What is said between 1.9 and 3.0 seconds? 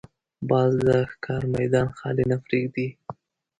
خالي نه پرېږدي